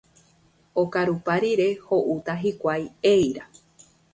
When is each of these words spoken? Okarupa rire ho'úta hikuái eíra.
Okarupa 0.83 1.35
rire 1.43 1.67
ho'úta 1.85 2.33
hikuái 2.47 2.85
eíra. 3.13 3.43